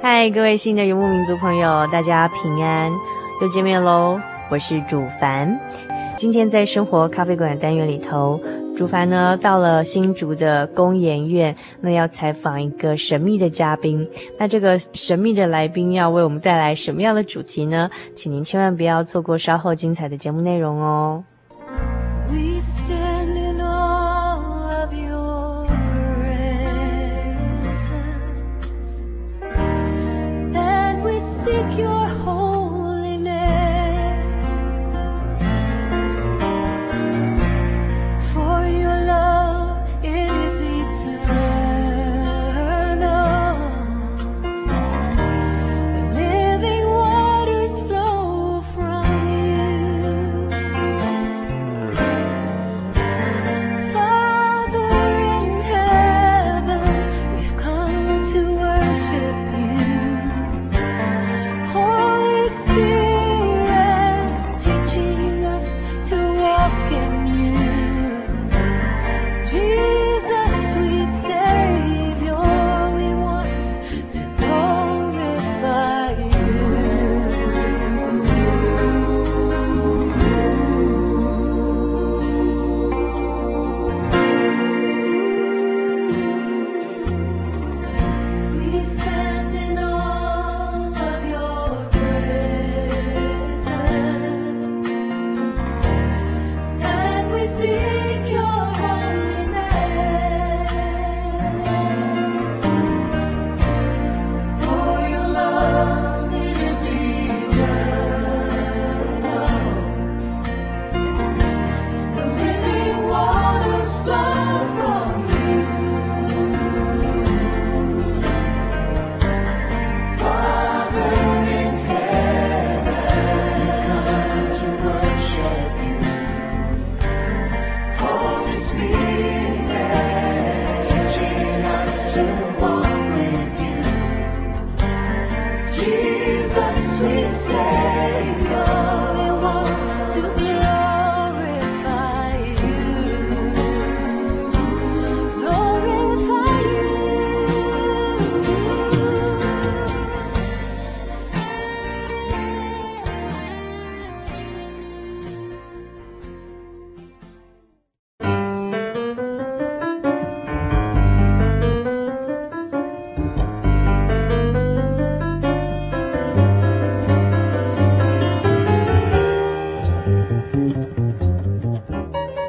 [0.00, 2.92] 嗨各位新的游牧民族朋友，大家平安，
[3.40, 4.20] 又见面喽！
[4.48, 5.58] 我是主凡。
[6.16, 8.40] 今天在生活咖啡馆单元里头，
[8.76, 14.08] 主凡呢到了新竹的工研院，那要采访一个神秘的嘉宾。
[14.38, 17.90] 那这个神秘的来宾要为我们带来什么样的主题呢？
[18.14, 21.24] 请您千万不要错过稍后精彩的节目内容哦。
[22.28, 22.60] We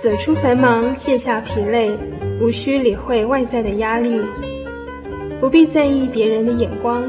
[0.09, 1.95] 走出繁忙，卸下疲累，
[2.41, 4.19] 无需理会外在的压力，
[5.39, 7.03] 不必在意别人的眼光，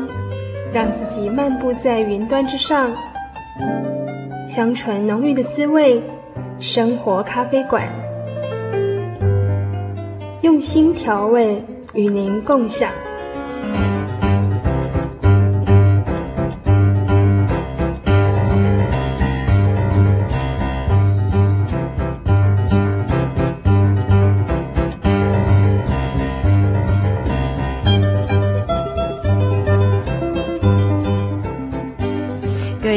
[0.71, 2.93] 让自己漫步在云端之上，
[4.47, 6.03] 香醇浓郁的滋味，
[6.59, 7.89] 生活咖啡馆，
[10.43, 11.65] 用心调味，
[11.95, 12.91] 与您共享。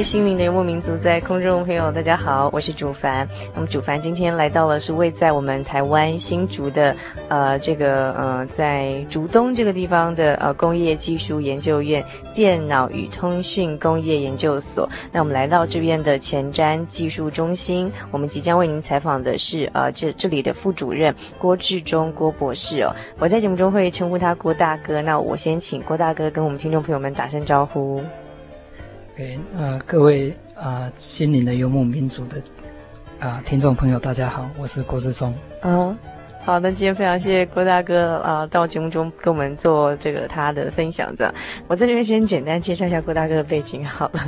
[0.03, 3.25] 心灵的游牧民族，在空中朋友，大家好，我是主凡。
[3.55, 6.93] 那么主凡今天来到了是位在我们台湾新竹的
[7.29, 12.03] 呃这个呃在竹东这个地方的呃工业技术研究院
[12.35, 14.89] 电脑与通讯工业研究所。
[15.09, 22.93] 那我们来到这边的前瞻技术中心，我们即将为您采访的是呃这这里的副主任郭志忠郭博士哦。
[23.19, 25.01] 我在节目中会称呼他郭大哥。
[25.01, 28.03] 那我先请郭大哥跟我们听众朋友们打声招呼。
[29.55, 32.41] 呃，各位啊、心灵的幽默民族的
[33.19, 35.33] 啊、听众朋友，大家好，我是郭志松。
[35.61, 35.95] 嗯，
[36.41, 41.15] 好的，今天非常谢谢郭大哥啊、到节目中跟我们做这个他的分享。
[41.15, 41.33] 这样，
[41.67, 44.19] 我这边先简单介绍一下郭大哥的背景好了。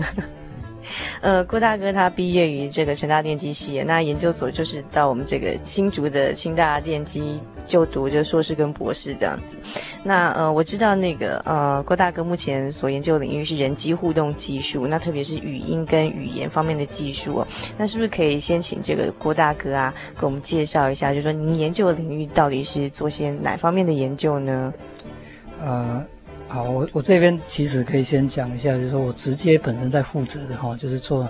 [1.21, 9.55] 呃，郭大哥他毕业于这个成大电机系，那研究所就是到我们这个新竹的清大电机就读，就硕士跟博士这样子。
[10.03, 17.45] 那呃，我知道那个呃，郭大哥目前所研究领域是人机互动技术，那特别是语音跟语言方面的技术。
[17.77, 24.73] 那是不是可以先请这个郭大哥啊，给我们介绍一下，就是说您研究的领域到底是做些哪方面的研究呢？
[25.61, 26.05] 呃。
[26.47, 31.27] 好，我我这边其实可以先讲一下，就是说我直接本身在负责的哈，就是做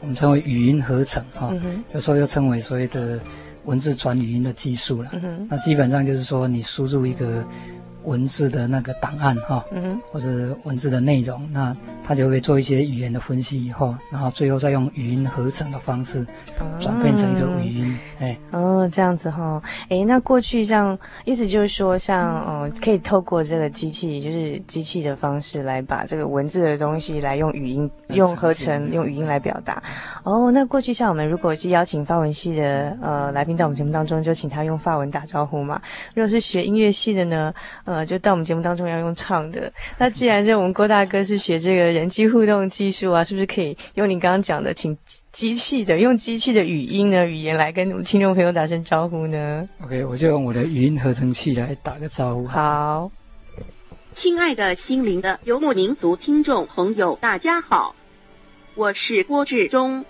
[0.00, 1.52] 我们称为语音合成哈，
[1.94, 3.18] 有时候又称为所谓的
[3.64, 5.10] 文字转语音的技术了。
[5.48, 7.44] 那基本上就是说你输入一个
[8.06, 9.64] 文字的那个档案哈，
[10.10, 16.26] 或者文字的内容，那他就会做一些语言的分析以后，然后最后再用语音合成的方式
[16.80, 17.98] 转变成一个语音。
[18.18, 29.82] 哎，哦，这样子哈，哎，那过去像意思就是说像，像呃，可以透过这个机器，就是机器的方式来把这个文字的东西来用语音用合成，用语音来表达。
[30.22, 35.80] 哦，那过去像我们如果是邀请发文系的呃来宾到我们节目当中，就请他用发文打招呼嘛。
[36.14, 37.52] 如果是学音乐系的呢，
[37.84, 39.72] 呃，就到我们节目当中要用唱的。
[39.98, 41.86] 那既然是我们郭大哥是学这个。
[41.96, 44.94] 人机互动技术啊，是不是可以用你刚刚讲的，请
[45.32, 52.46] 机器的用机器的语音呢语言来跟我们听众朋友打声招呼呢？OK，我就用我的语音合成器来打个招呼。
[52.48, 53.10] 好，
[54.12, 57.94] 亲爱的心灵的游牧民族听众朋友，大家好，
[58.74, 60.04] 我是郭志忠。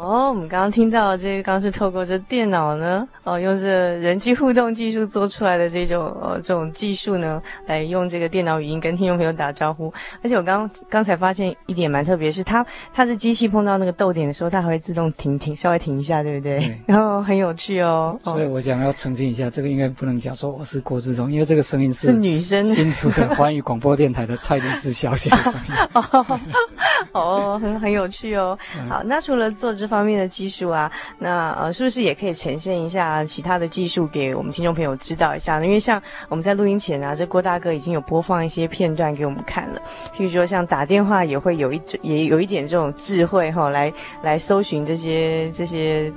[0.00, 9.92] 哦，我们刚刚听到这个，刚是透过这电脑呢，哦，用这人机互动技术做出来的这种呃这种技术呢，来用这个电脑语音跟听众朋友打招呼。
[10.22, 16.58] 而且我刚刚才发现一点蛮特别，是它它的机器碰到那个逗点的时候，它还会自动停停，稍微停一下，对不对？
[16.58, 16.80] 对。
[16.86, 18.18] 然后很有趣哦。
[18.24, 26.40] 所以我想要澄清一下，这个应该不能讲说我是郭志忠，因为这个声音是是女生，新出的环宇广播电台的蔡律师小姐的声音。
[27.12, 28.58] 哦，很很有趣哦。
[28.88, 35.66] 好，那除了做这这方面的技术啊，那呃，是不是也可以呈现一下其他的技术给我们听众朋友知道一下呢？
[35.66, 39.82] 因为像我们在录音前啊，这郭大哥已经有播放一些片段给我们看了，
[40.16, 43.92] 譬如说像打电话也会有一也有一点这种智慧哈、来
[44.22, 46.10] 来搜寻这些这些。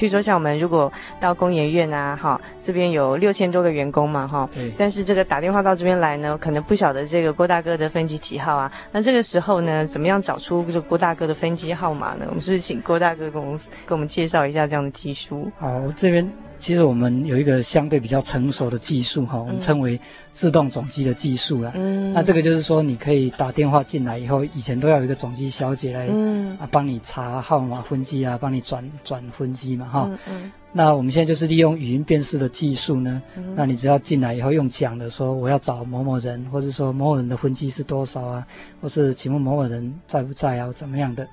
[0.00, 4.48] 譬如说，像我们如果到工研院啊，哈，这边有六千多个员工嘛，哈，
[4.78, 8.72] 但是这个打电话到这边来呢，可能不晓得这个郭大哥的分机几号啊。
[8.90, 12.24] 那这个时候呢，怎么样找出这郭大哥的分机号码呢？
[12.30, 15.52] 我们是不是请郭大哥给我们给我们介绍一下这样的技术？
[15.58, 16.49] 好，这边。
[16.60, 19.98] 其实我们有一个相对比较成熟的技术哈，我们称为
[20.30, 21.72] 自动总机的技术了。
[21.74, 30.10] 嗯，那这个就是说，你可以打电话进来以后，以前都要有一个总机小姐来，嗯，啊，帮你查号码分机啊，帮你转转分机嘛哈。
[30.28, 33.22] 嗯，那我们现在就是利用语音辨识的技术呢，
[33.56, 38.46] 那你只要进来以后用讲的说我要找某某人，或者说某某人的分机是多少啊，
[38.82, 41.26] 或是请问某某人在不在啊，怎么样的。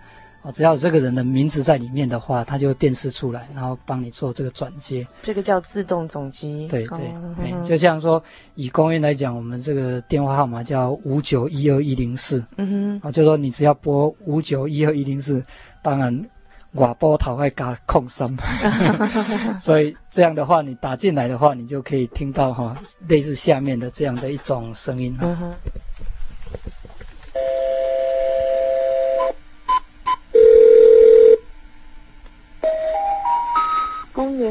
[0.51, 5.05] 只要有这个人的名字在里面的话，它就会辨识出来，然后帮你做这个转接。
[5.21, 6.67] 这个叫自动总机。
[6.69, 7.11] 对对，
[7.41, 8.23] 嗯、就像说
[8.55, 12.43] 以公园来讲，我们这个电话号码叫五九一二一零四。
[12.57, 15.43] 嗯哼，啊，就说你只要拨五九一二一零四，
[15.81, 16.25] 当然
[16.71, 18.27] 我拨头会加空三。
[19.59, 22.75] 所以这样的话，你打进来的话，你就可以听到哈，
[23.07, 25.15] 类似下面的这样的一种声音。
[25.21, 25.53] 嗯哼。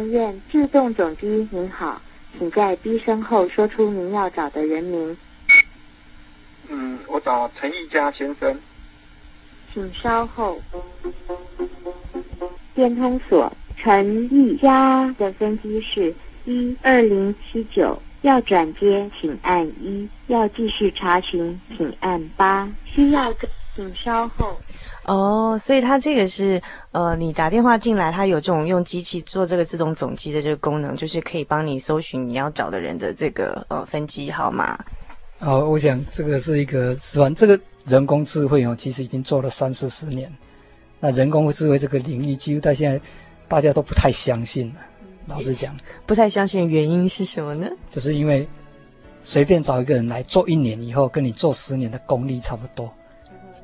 [0.05, 2.01] 院自动总机，您好，
[2.39, 5.17] 请在低声后说出您要找的人名。
[6.69, 8.59] 嗯，我找陈义家先生。
[9.73, 10.61] 请稍后。
[12.75, 23.33] 电通所陈一家的分机是一二零七九，要转接请按一，要继续查询请按八，需要
[23.75, 24.59] 请稍后。
[25.07, 26.61] 哦，所以它这个是
[26.91, 34.79] 呃，你打电话进来，它有这种用机器做这个自动总机的这个功能，就是可以帮你搜寻你要找的人的这个呃分机号码。
[35.39, 37.31] 哦，我想这个是一个是吧？
[37.31, 40.33] 这个人工智慧哦，其实已经做了三四十年。
[40.99, 43.01] 那人工智慧这个领域，几乎到现在
[43.47, 44.81] 大家都不太相信了。
[45.27, 47.69] 老实讲， 不太相信的原因是什么呢？
[47.91, 48.49] 就是因为
[49.23, 52.93] 随便找一个人来做一年以后，跟你做十年的功力差不多。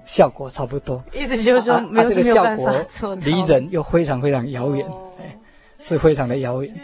[0.04, 2.70] 效果差不多，意思就是说，没有这个效果
[3.22, 4.86] 离人又非常非常遥远，
[5.18, 5.38] 哎，
[5.80, 6.74] 是非常的遥远，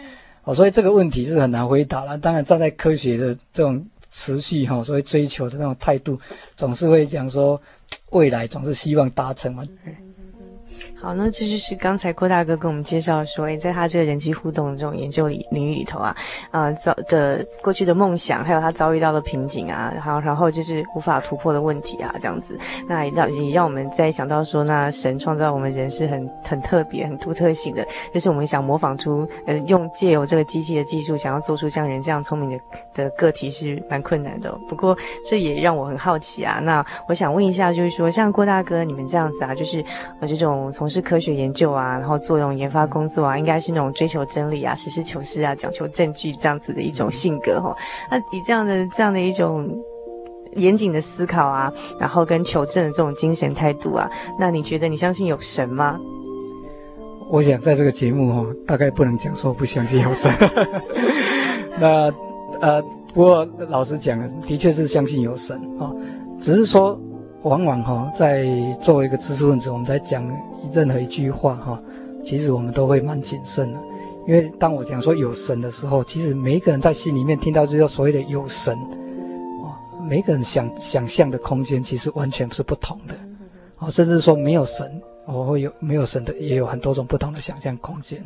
[0.43, 2.17] 哦，所以这个问题是很难回答了。
[2.17, 6.19] 当然，站在科学的这种持续哈，所谓追求的那种态度，
[6.55, 7.61] 总是会讲说，
[8.11, 9.63] 未来总是希望达成嘛。
[11.01, 16.13] 好，那这就是刚才郭大哥跟我们介绍说，诶，在他这个人机互动这种研究里领域里头啊，
[16.51, 32.59] 呃，遭的过去的梦想，还有他遭遇到的瓶颈啊，然后然后就是无法突破的问题啊，这样子，那也让也让我们再想到说，那神创造我们人是很很特别、很独特性的，就是我们想模仿出，呃，用借由这个机器的技术，想要做出像人这样聪明的
[32.93, 34.51] 的个体是蛮困难的。
[34.67, 39.81] 不过这也让我很好奇啊，那我想问一下，就是说像郭大哥你们这样子啊，就是
[40.19, 47.75] 呃这种从是科学研究啊，然后做这种研发工作啊，应该是那种追求真理啊、实事求是啊、讲求证据这样子的一种性格哈。
[48.09, 49.69] 那以这样的这样的一种
[50.55, 55.99] 严谨的思考啊，然后跟求证的这种精神态度啊，那你觉得你相信有神吗？
[57.29, 60.31] 我想在这个节目哈，大概不能讲说不相信有神。
[61.79, 62.11] 那
[62.59, 62.81] 呃，
[63.13, 65.93] 不过老实讲，的确是相信有神啊，
[66.39, 66.99] 只是说。
[67.43, 68.45] 往往哈，在
[68.81, 70.29] 作为一个知识分子，我们在讲
[70.73, 71.81] 任何一句话哈，
[72.25, 73.79] 其实我们都会蛮谨慎的，
[74.27, 78.75] 因为当我讲说有神的时候，其实每一个人在心里面听到这个所谓的有神，
[79.63, 83.15] 啊，每一个人想想象的空间其实完全是不同的，
[83.77, 88.21] 啊，甚至说没有神，我会有没有神的也有很多种不同的想象空间，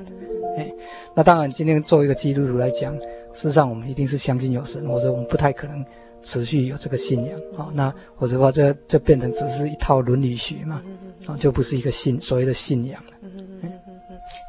[0.58, 0.74] 哎，
[1.14, 2.98] 那当然今天作为一个基督徒来讲，
[3.32, 5.86] 事实上我们一定是相信有神，或者我们不太可能。
[6.24, 10.82] 持续有这个信仰啊，那或者话这这变成只是一套伦理学嘛，
[11.28, 13.12] 啊，就不是一个信所谓的信仰了。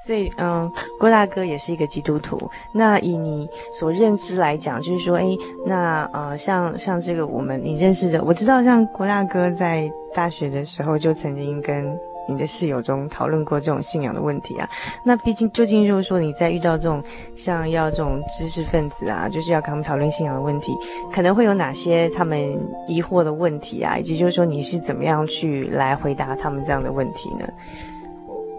[0.07, 2.50] 所以，嗯，郭大哥也是一个基督徒。
[2.75, 11.99] 那以你所认知来讲，就是说，诶，那呃，像像这个我们你认识的，我知道像郭大哥在大学的时候就曾经跟。
[12.28, 14.69] 你的室友中讨论过这种信仰的问题啊？
[15.04, 17.02] 那毕竟究竟就是说你在遇到这种
[17.37, 20.73] 像要这种知识分子啊，就是要跟他们讨论信仰的问题，
[21.12, 23.99] 可能会有哪些他们疑惑的问题啊？
[23.99, 27.47] 以及就是说你是怎么样去来回答他们这样的问题呢？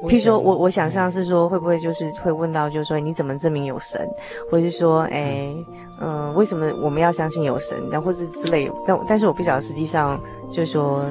[0.04, 4.08] 譬如说我我想象是说会不会就是会问到就是说你怎么证明有神，
[4.52, 5.56] 或者是说诶
[6.00, 10.20] 嗯、呃、为什么我们要相信有神，然后或是之类，但但是我不晓得实际上
[10.52, 11.06] 就是说。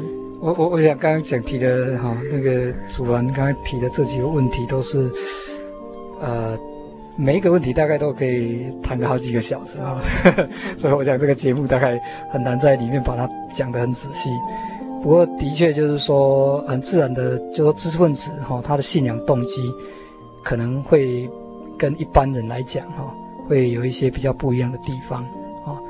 [0.45, 5.11] 我我我想刚刚讲提的哈，那个主人刚刚提的这几个问题都是，
[6.21, 6.55] 呃，
[7.17, 9.99] 每一个问题大概都可以谈个好几个小时啊，
[10.77, 11.99] 所以我想这个节目大概
[12.31, 14.29] 很难在里面把它讲得很仔细。
[15.03, 19.63] 不过的确就是说，很自然的，就说知识分子哈，他的信仰动机
[20.45, 21.27] 可能会
[21.79, 23.11] 跟一般人来讲哈，
[23.49, 25.23] 会有一些比较不一样的地方
[25.65, 25.81] 啊。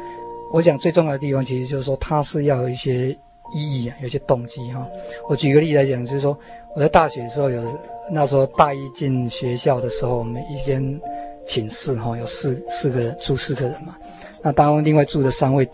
[0.52, 3.18] 我想最重要的地方，其实就是说，他是要有一些。
[3.54, 4.86] 意义啊，有些动机哈。
[5.28, 6.36] 我举个例来讲，就是说
[6.74, 7.62] 我在大学的时候有，
[8.10, 11.00] 那时候大一进学校的时候，我们一间
[11.46, 13.96] 寝室哈，有四四个人住四个人嘛。
[14.42, 15.66] 那当中另外住的三位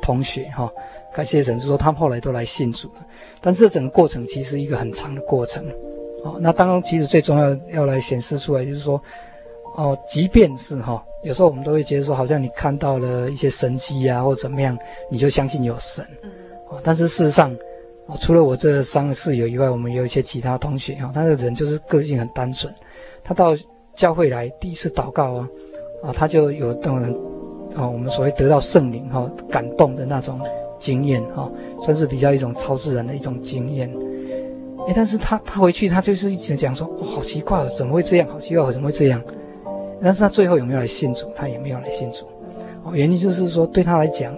[0.00, 0.72] 同学哈，
[1.12, 3.06] 感谢神是说他们后来都来信主了。
[3.40, 5.62] 但是这整个过程其实一个很长的过程。
[6.24, 8.98] 哦，那当中其实最重要要来显示出来就是说，
[9.76, 14.78] 哦，即便是哈，有时候我们都会觉得说，好像你看到了一些神迹啊，或怎么样，
[15.10, 16.02] 你就相信有神。
[16.82, 17.54] 但是事实上，
[18.06, 22.72] 啊，除了我这三个室友以外，我们有一些其他同学啊，他的人就是个性很单纯。
[23.22, 23.56] 他到
[23.94, 25.48] 教会来第一次祷告啊，
[26.02, 27.16] 啊，他就有那种
[27.74, 30.40] 啊，我们所谓得到圣灵哈感动的那种
[30.78, 31.50] 经验哈，
[31.82, 33.90] 算是比较一种超自然的一种经验。
[34.86, 38.28] 哎，但是他他回去他就是一直讲说，好奇怪，哦怎么会这样？
[38.28, 39.22] 好奇怪，哦怎么会这样？
[40.02, 41.26] 但是他最后有没有来信主？
[41.34, 42.26] 他也没有来信主。
[42.82, 44.36] 哦，原因就是说对他来讲。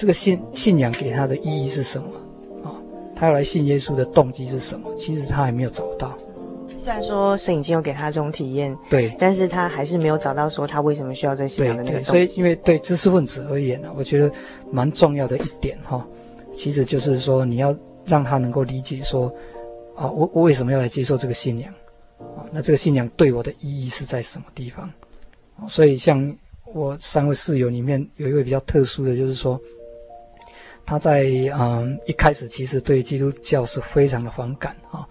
[0.00, 2.08] 这个信信仰给他的意义是什么？
[2.64, 2.74] 啊、哦，
[3.14, 4.90] 他要来信耶稣的动机是什么？
[4.94, 6.16] 其实他还没有找到。
[6.78, 12.10] 虽然说神已经有给他这种体验，对，但是他还是没有找到说他为什么需要这信仰的那个动机。
[12.12, 14.32] 所以，因为对知识分子而言呢，我觉得
[14.72, 16.04] 蛮重要的一点哈、哦，
[16.54, 17.76] 其实就是说你要
[18.06, 19.30] 让他能够理解说，
[19.94, 21.70] 啊，我我为什么要来接受这个信仰？
[22.38, 24.90] 啊，那这个信仰对我的意义是在什么地方？
[25.68, 26.34] 所以像
[26.72, 29.60] 我三位室友里面有一位比较特殊的，就是说
[30.90, 31.22] 他在
[31.56, 35.06] 嗯一开始其实对基督教是非常的反感啊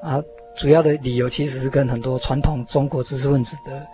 [0.00, 0.22] 啊，
[0.56, 3.84] 主要的理由其实是跟很多传统中国知识分子的。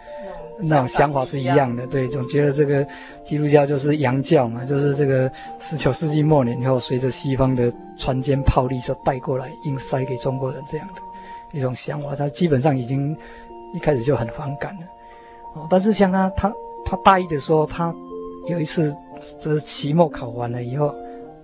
[0.59, 2.87] 那种想法是一样的，对，总觉得这个
[3.25, 11.01] 基督教就是洋教嘛，就是这个十九世纪末年以后，随着西方的船坚炮利所带过来，硬塞给中国人这样的
[11.51, 13.17] 一种想法，他基本上已经
[13.73, 14.83] 一开始就很反感了。
[15.55, 16.53] 哦，但是像他，他，
[16.85, 17.93] 他大一的时候，他
[18.47, 18.95] 有一次，
[19.41, 20.95] 这是期末考完了以后，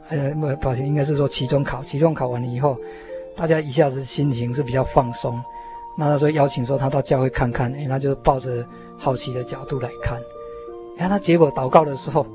[0.09, 2.77] 呃，不，抱歉，应该是说期中考，期中考完了以后，
[3.37, 5.41] 大家一下子心情是比较放松，
[5.97, 8.67] 那他说邀请说他到教会看看，哎，他就抱着。
[9.01, 10.21] 好奇的角度来看，
[10.97, 12.27] 然后他结果祷告的时候，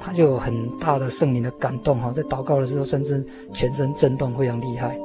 [0.00, 4.98] 他就有很大的圣灵的感动哈，在祷告的时候甚至全身震动非常厉害，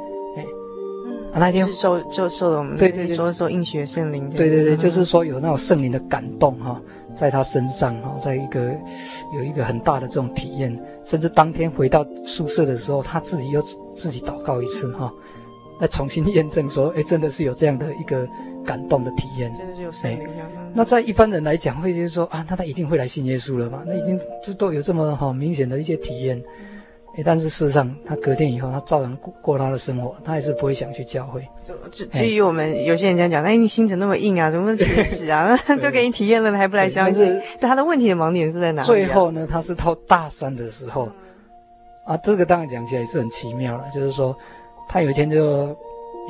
[1.33, 3.17] 啊那天是受就受了我们对对对。
[3.17, 6.81] 说说应许圣灵，对对对，就是说有那种圣灵的感动哈，
[7.15, 8.75] 在他身上哈，在一个
[9.33, 13.61] 有一个很大的这种体验，甚至当天回到宿舍的时候，他自己又
[13.95, 15.13] 自己祷告一次哈，
[15.79, 18.27] 来重新验证说，哎，真的是有这样的一个。
[18.63, 20.29] 感动的体验，真的是有生命。
[20.71, 23.83] 那在一般人来讲，会就是说啊，那他一定会来信耶稣了嘛？
[23.87, 26.39] 那已经这都有这么好明显的一些体验。
[27.17, 31.45] 哎，但是事实上，他隔天以后，他照样过过他的生活，他还是不会想去教会。
[31.65, 34.49] 就至至于我们有些人这样讲，哎，你心怎那么硬啊？
[34.49, 35.57] 怎么这么铁齿啊？
[35.81, 37.27] 就给你体验了，还不来相信？
[37.59, 38.87] 是他的问题的盲点是在哪里？
[38.87, 41.09] 最后呢，他是到大三的时候，
[42.05, 44.35] 啊，这个当然讲起来也是很奇妙了，就是说，
[44.87, 45.75] 他有一天就。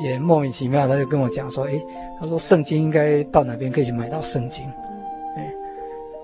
[0.00, 1.80] 也莫名其妙，他就跟我讲说：“诶，
[2.18, 4.66] 他说圣经应该到哪边可以去买到圣经？”
[5.36, 5.54] 诶，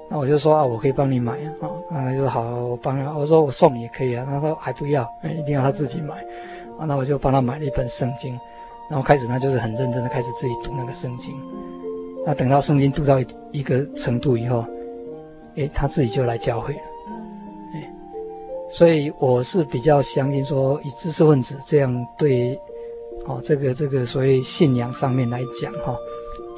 [0.08, 1.68] 那我就说啊，我可以帮你买啊。
[1.90, 3.16] 啊，那他就说好，我帮他。
[3.16, 4.24] 我说我送你也可以啊。
[4.28, 6.14] 他说还不要，一定要他自己买。
[6.78, 8.38] 啊，那我就帮他买了一本圣经。
[8.88, 11.34] 然后开始他就是很认真的开始自己读那个圣经。
[12.24, 13.18] 那等到圣经读到
[13.52, 14.64] 一个程度以后，
[15.56, 16.80] 诶，他自己就来教会了。
[17.74, 17.90] 诶，
[18.70, 22.58] 所以我是比较相信说，以知识分子这样对。
[23.26, 25.94] 哦，这个这个所谓信仰上面来讲，哈，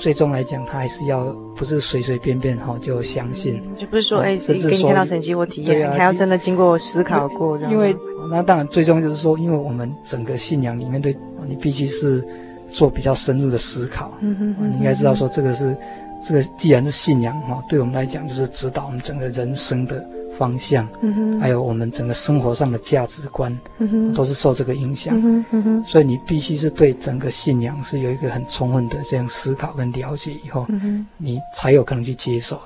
[0.00, 7.72] 最终来讲，他还是要不是随随便便哈就相信，就不是说哎，给你看到神迹或体验，还要真的经过思考过这样。
[7.72, 7.94] 因为
[8.30, 11.14] 那当然最终就是说，因为我们整个信仰里面对
[11.46, 12.26] 你必须是
[12.70, 15.76] 做比较深入的思考，嗯哼，你应该知道说这个是
[16.22, 20.04] 这个既然是信仰哈，对我们来讲就是指导我们整个人生的。
[20.38, 32.58] 方向，嗯哼，还有我们整个生活上的价值观，嗯哼，都是受这个影响，嗯哼，所以你必须是对整个信仰是有一个很充分的这样思考跟了解以后，嗯哼，你才有可能去接受。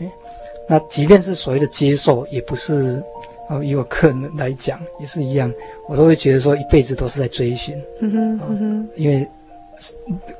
[0.00, 0.10] 哎，
[0.68, 3.02] 那即便是所谓的接受，也不是，
[3.48, 5.50] 呃，以我个人来讲也是一样，
[5.86, 9.26] 我都会觉得说一辈子都是在追寻，嗯哼，嗯哼，因为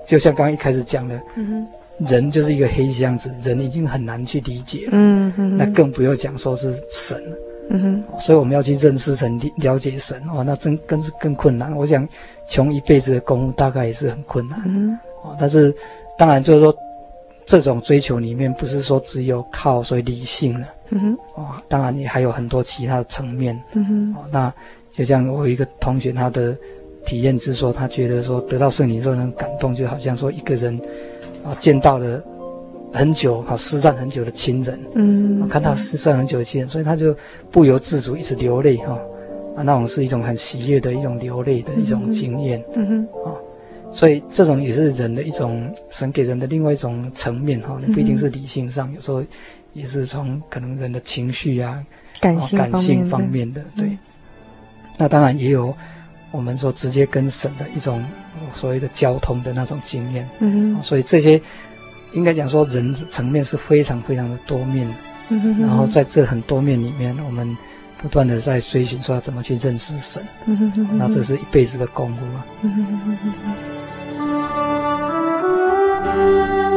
[0.07, 1.67] 就像刚刚一开始讲的，嗯哼。
[1.99, 7.37] 人就是一个黑箱子，人已经很难去理解了，嗯哼，那更不要讲说是神了，
[7.71, 11.75] 嗯哼，所以我们要去认识神、了解神哦，那真更是更困难。
[11.75, 12.09] 我想
[12.49, 15.75] 穷一辈子的功夫大概也是很困难，嗯，哦，但是
[16.17, 16.73] 当然就是说，
[17.45, 24.55] 这种追求里面不是说只有靠所谓理性了，嗯哼，哦，当然也还有很多其他的层面，嗯哼，哦，那
[24.91, 26.57] 就像我有一个同学，他的
[27.05, 30.81] 体验是说，他觉得说得到圣灵之后那种感动，就好像说一个人。
[31.49, 32.23] 啊，见到了
[32.93, 37.17] 很久，啊失散很久的亲人，嗯，看到失散很久的亲人，所以他就
[37.51, 38.99] 不由自主一直流泪，哈，
[39.57, 43.33] 啊，那种是一种很喜悦的一种流泪的一种经验，嗯哼，啊，
[43.91, 49.25] 所以这种也是人的一种神给人的另外一种层面，哈，你不一定是理性上，有时候
[49.73, 51.83] 也是从可能人的情绪啊，
[52.21, 53.97] 感性感性方面的，对，
[54.99, 55.75] 那当然也有
[56.31, 58.05] 我们说直接跟神的一种。
[58.55, 61.43] 所谓的交通的那种经验，嗯哼，所以这些
[62.13, 64.89] 应该讲说人层面是非常非常的多面，
[65.29, 67.57] 嗯哼，然后在这很多面里面，我们
[67.97, 72.87] 不断的在追寻说要怎么去认识神，嗯哼，那这是一辈子的功夫啊，嗯
[76.55, 76.68] 哼。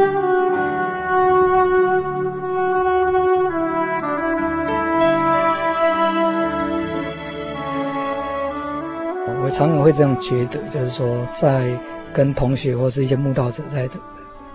[9.52, 11.78] 常常会这样觉得，就是说，在
[12.12, 13.88] 跟同学或是一些慕道者在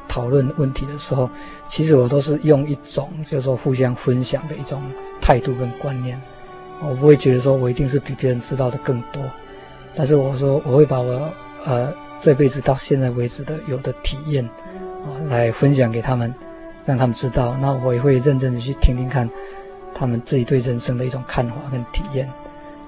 [0.08, 1.30] 讨论问题的时候，
[1.68, 4.82] 其实我都是用一种就是说互相分享的一种
[5.22, 6.20] 态度跟观念。
[6.82, 9.22] 我不会觉得说我一定是比别人知道的更多，
[9.96, 11.32] 但是我说我会把我
[11.64, 14.44] 呃这辈子到现在为止的有的体验
[15.04, 16.34] 啊来分享给他们，
[16.86, 17.56] 让他们知道。
[17.62, 19.30] 那我也会认真的去听听看
[19.94, 22.28] 他们自己对人生的一种看法跟体验。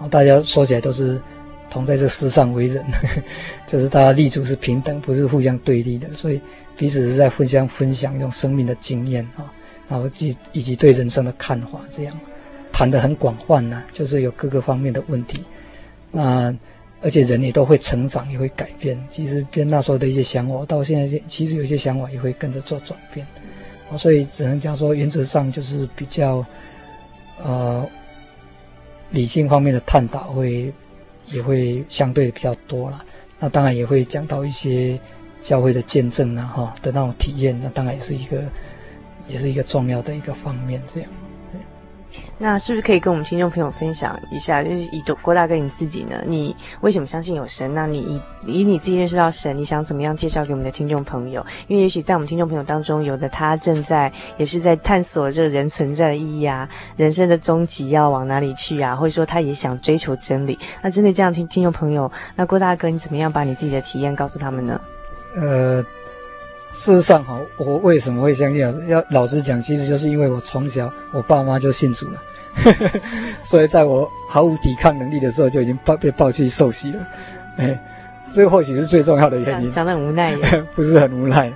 [0.10, 1.22] 大家说起来都是。
[1.70, 2.84] 同在这世上为人，
[3.68, 6.42] 就是大家立足是平等，不是互相对立的，所以
[6.76, 9.52] 彼此是在互相分享一种生命的经验啊，
[9.88, 12.20] 然后以以及对人生的看法，这样
[12.72, 15.44] 谈得很广泛呐、就是有各个方面的问题，
[16.12, 16.56] 那
[17.02, 19.02] 而且人也都会成长，也会改变。
[19.10, 23.26] 其实跟那时候的一些想法，到现在其实有些想法也会跟着做转变，
[23.96, 26.46] 所以只能讲说原则上就是比较
[27.42, 27.88] 呃
[29.12, 30.74] 理性方面的探讨会。
[31.28, 33.04] 也会相对比较多了，
[33.40, 35.00] 那当然也会讲到一些
[35.42, 38.44] 教会的见证啊，哈的那种体验，那当然也是一个，
[39.28, 41.10] 也是一个重要的一个方面，这样。
[42.38, 44.64] 那是不是可以跟我们听众朋友分享一下？
[44.64, 47.74] 就是以郭大哥你自己呢，你为什么相信有神？
[47.74, 51.46] 那你以以你自己认识到神，你想怎么样介绍给我们的听众朋友？
[51.68, 58.96] 因为也许在我们听众朋友当中，有的他正在也是在探索这个人存在的意义啊，人生的终极要往哪里去啊？
[58.96, 60.58] 或者说他也想追求真理。
[60.82, 64.80] 那针对这样听听众朋友，那郭大哥你怎么样把你自己的体验告诉他们呢？
[65.36, 65.86] 呃。
[66.72, 68.74] 事实上，哈，我为什么会相信啊？
[68.88, 72.22] 要老实讲，其实就是因为我从小我爸妈就信主了，
[73.44, 77.08] 所以在我毫无抵抗能力的时候，就已经抱被抱去受洗了。
[77.58, 77.80] 哎，
[78.32, 79.72] 这个或许是最重要的原因。
[79.72, 80.36] 讲得很无奈，
[80.76, 81.52] 不是很无奈，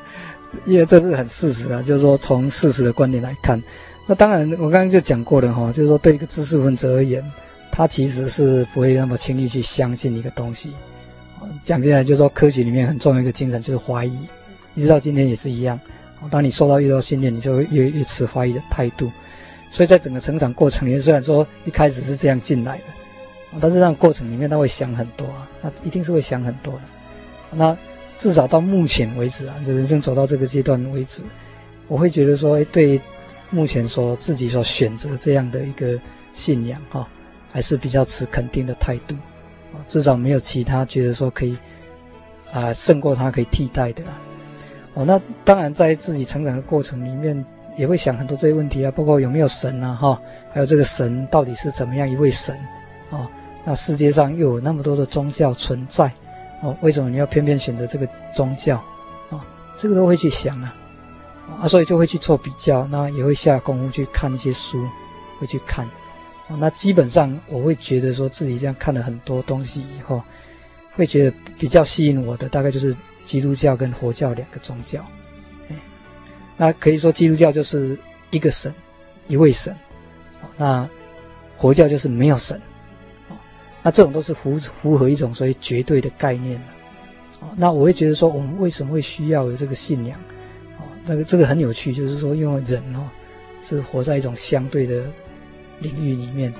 [0.65, 1.81] 因为这是很事实啊。
[1.81, 3.61] 就是说，从事实的观点来看，
[4.07, 7.23] 那当然我刚刚就讲过了哈，就是说，对一个知识分子而言，
[7.71, 10.73] 他其实是不会那么轻易去相信一个东西。
[11.63, 14.17] 讲起来，就是说，科学里面很重要一个精神就是怀疑。
[14.75, 15.79] 一直到今天也是一样，
[16.29, 19.11] 当你受到越多训练，你就会越越持怀疑的态度。
[19.71, 22.83] 所以在整个成长过程里面，虽然说一开始是这样进来的，
[23.59, 26.81] 但是这样过程里面他会想很多啊，他一定是会想很多的。
[27.51, 27.75] 那
[28.17, 31.23] 至少到目前为止啊，就人生走到这个阶段为止，
[31.87, 33.01] 我会觉得说，哎对
[33.49, 35.99] 目前所自己所选择这样的一个
[36.33, 37.07] 信仰哈，
[37.51, 39.15] 还是比较持肯定的态度
[39.73, 41.57] 啊，至少没有其他觉得说可以
[42.51, 44.03] 啊胜过他可以替代的。
[44.95, 47.43] 哦，那当然，在自己成长的过程里面，
[47.75, 52.55] 也会想很多这些问题啊，包括有没有神啊，哈，还有这个神到底是怎么样一位神，
[53.09, 53.27] 啊，
[53.65, 56.11] 那世界上又有那么多的宗教存在，
[56.61, 58.75] 哦，为什么你要偏偏选择这个宗教，
[59.31, 59.43] 啊，
[59.75, 60.75] 这个都会去想啊，
[61.61, 64.87] 啊，所以就会去做比较，那也会下功夫去看一些书，
[65.39, 65.87] 会去看，
[66.49, 70.21] 啊，那基本上我会觉得说自己这样看了很多东西以后，
[70.95, 72.95] 会觉得比较吸引我的大概就是。
[73.23, 75.05] 基督教跟佛教两个宗教，
[75.69, 75.75] 哎，
[76.57, 77.97] 那可以说基督教就是
[78.31, 78.73] 一个神，
[79.27, 79.75] 一位神，
[80.57, 80.87] 那
[81.57, 82.61] 佛教就是没有神，
[83.81, 86.61] 那这种都是符符合一种所谓绝对的概念，
[87.55, 90.19] 那我会觉得说，我们为什么会需要有这个信仰？
[91.05, 93.09] 那个这个很有趣，就是说，因为人哦
[93.61, 95.03] 是活在一种相对的
[95.79, 96.53] 领域里面，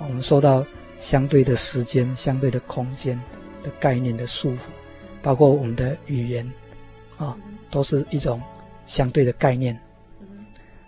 [0.00, 0.66] 我们受到
[0.98, 3.20] 相对的时间、相对的空间
[3.62, 4.68] 的概念的束缚。
[5.24, 6.48] 包括我们的语言，
[7.16, 7.34] 啊，
[7.70, 8.40] 都是一种
[8.84, 9.76] 相对的概念。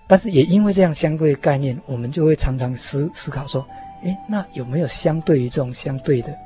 [0.07, 3.67] 但是也因为这样相对的概念，我们就会常常思思考说，
[4.05, 6.37] 诶，那有没有相对于这种相对的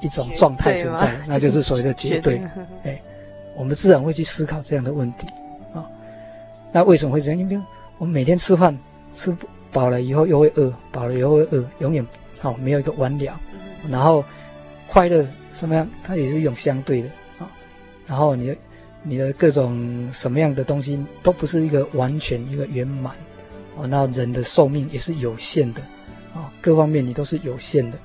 [0.00, 1.16] 一种状态存在？
[1.28, 2.42] 那就是所谓的 绝对。
[2.82, 3.00] 诶，
[3.54, 5.28] 我们自然会去思考这样的问题。
[5.72, 5.86] 啊，
[6.72, 7.38] 那为什么会这样？
[7.38, 7.58] 因为
[7.98, 8.76] 我们每天吃饭
[9.14, 9.34] 吃
[9.72, 12.04] 饱了以后又会饿，饱了以后会饿，永远
[12.40, 13.40] 好没有一个完了。
[13.88, 14.24] 然后
[14.88, 15.24] 快乐。
[15.56, 15.88] 什么样？
[16.04, 17.50] 它也是一种相对的啊。
[18.06, 18.56] 然后你的
[19.02, 23.14] 你的各种什么样的东西都不是一个完全一个圆满
[23.76, 23.86] 啊。
[23.88, 25.80] 那人的寿命也是有限的
[26.34, 27.98] 啊，各方面你都是有限的，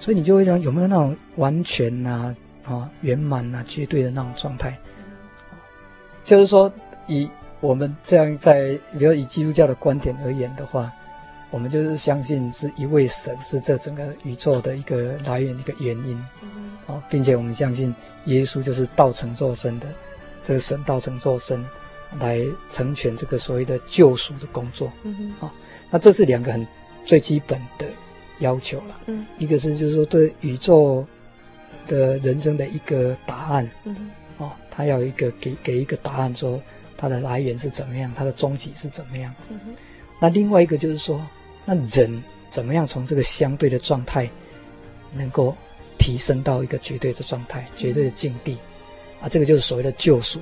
[0.00, 4.76] 所以你就会想有没有那种完全呐啊圆满呐绝对的那种状态？
[6.24, 6.72] 就是说，
[7.06, 10.92] 以我们这样在比如以基督教的观点而言的话，
[11.50, 16.22] 我们就是相信是一位神是这整个宇宙的一个来源一个原因。
[16.86, 17.92] 哦，并且我们相信
[18.26, 19.88] 耶稣就是道成肉身的，
[20.44, 21.64] 这个神道成肉身，
[22.20, 24.92] 来成全这个所谓的救赎的工作。
[25.02, 25.52] 嗯哼，啊，
[25.90, 26.64] 那这是两个很
[27.04, 27.86] 最基本的
[28.38, 29.00] 要求了。
[29.06, 31.04] 嗯，一个是就是说对宇宙
[31.88, 33.68] 的人生的一个答案。
[34.38, 36.62] 哦，他要一个给给一个答案，说
[36.96, 39.34] 它的来源是怎么样，它的终极是怎么样。
[40.20, 41.20] 那另外一个就是说，
[41.64, 44.28] 那人怎么样从这个相对的状态
[45.12, 45.56] 能够。
[45.98, 48.58] 提升到一个绝对的状态，绝对的境地，
[49.18, 50.38] 啊，这个就是所谓的救赎，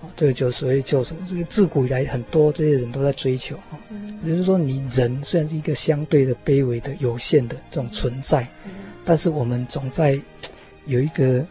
[0.00, 1.16] 啊，这个就是所谓的救赎。
[1.26, 3.80] 这个自古以来很多这些人都在追求，啊，
[4.22, 8.46] 也就是说，你人虽然是一个相对的卑微的、有限的这种存在，
[9.04, 10.20] 但是我们总在
[10.84, 11.44] 有一个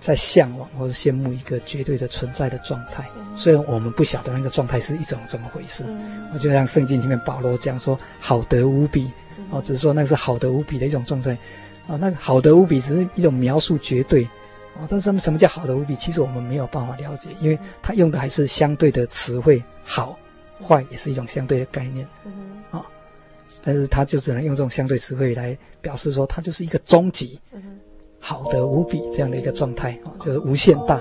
[0.00, 3.08] 在向往或者羡慕一个绝对的存在的状态。
[3.34, 5.84] 虽然我们不晓得那个状态是一种怎么回事，
[6.32, 9.10] 我就像圣经里面保罗这样说，好得无比，
[9.50, 11.36] 哦，只是说那是好得无比的一种状态。
[11.86, 14.22] 啊，那个好得无比只是一种描述绝对，
[14.76, 15.96] 啊，但是什么叫好得无比？
[15.96, 20.18] 其实我们没有办法了解，因为它用的还是相对的词汇，好、
[20.62, 22.06] 坏也是一种相对的概念，
[22.70, 22.84] 啊，
[23.62, 27.40] 但是它就只能用这种相对词汇来表示说，它就是一个终极，
[28.18, 31.00] 好的无比这样的一个状态，啊，就是无限大。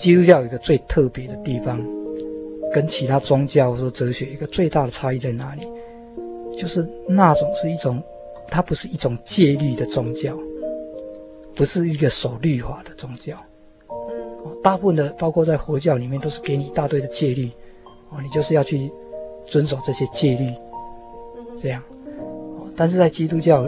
[0.00, 1.78] 基督教有一个最特别的地方，
[2.72, 5.68] 跟其他宗教或者哲学一个最大的差异在哪里？
[6.56, 8.02] 就是那种是一种，
[8.48, 10.34] 它不是一种戒律的宗教，
[11.54, 13.36] 不是一个守律法的宗教。
[14.62, 17.50] 大部分的，包括在佛教里面，都是给你一大堆的戒律，
[18.08, 18.90] 哦，你就是要去
[19.46, 20.50] 遵守这些戒律，
[21.56, 21.82] 这样。
[22.74, 23.64] 但是在基督教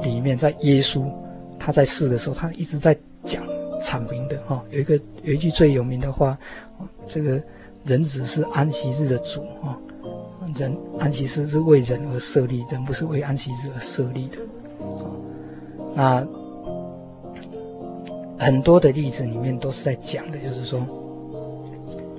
[0.00, 1.04] 里面，在耶稣
[1.58, 2.96] 他在世的时候，他一直在。
[3.82, 6.38] 阐明的哈，有一个有一句最有名的话，
[7.06, 7.42] 这个
[7.84, 9.76] 人只是安息日的主啊，
[10.54, 14.38] 人安息日是为人而设立，人不是为安息日而设立的。
[15.94, 16.26] 那
[18.38, 20.80] 很多的例子里面都是在讲的，就是说，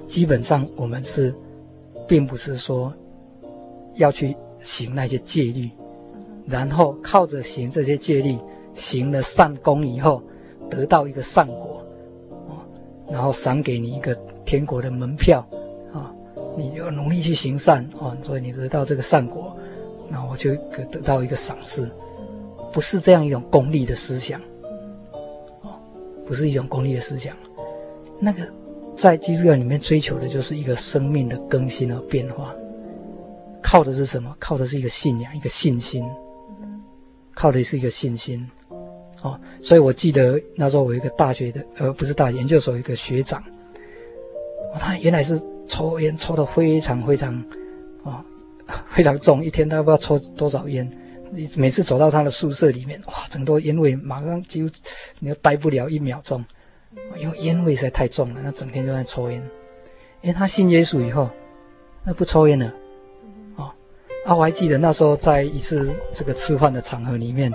[0.05, 1.33] 基本上我们是，
[2.07, 2.93] 并不是说
[3.95, 5.69] 要去行那些戒律，
[6.45, 8.37] 然后靠着行这些戒律，
[8.75, 10.21] 行了善功以后。
[10.73, 11.85] 得到一个善果，
[12.49, 12.65] 啊，
[13.09, 15.45] 然后赏给你一个天国的门票，
[15.93, 16.13] 啊，
[16.57, 19.55] 你就努力去行善，啊，所以你得到这个善果，
[20.09, 20.55] 那我就
[20.91, 21.89] 得到一个赏赐，
[22.71, 24.41] 不是这样一种功利的思想，
[25.61, 25.77] 啊，
[26.25, 27.35] 不是一种功利的思想，
[28.19, 28.41] 那个
[28.95, 32.53] 在基督教里面追求的就是一个生命的更新和变化，
[33.61, 34.35] 靠的是什么？
[34.39, 36.03] 靠的是一个信仰，一个信心，
[37.33, 38.49] 靠的是一个信心。
[39.23, 43.41] 哦，所以我记得那时候我一个大学的，呃，不是大学研究所一个学长，
[44.77, 47.33] 他原来是抽烟抽得非常非常，
[48.03, 48.23] 啊、
[48.91, 50.85] 非常重，一天他不知道抽多少烟，
[51.55, 54.65] 每次走到他的宿舍里面，哇，整个烟味马上就
[55.19, 56.43] 你又待不了一秒钟，
[57.17, 59.41] 因为烟味实在太重了，那整天就在抽烟。
[60.21, 61.29] 因为他信耶稣以后，
[62.03, 62.73] 那不抽烟了，
[63.55, 63.71] 哦，
[64.25, 67.49] 啊，我还记得那时候在一次这个吃饭的场合里面。